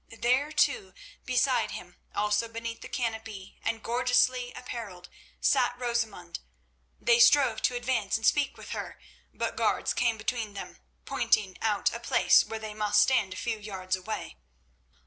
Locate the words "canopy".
2.89-3.59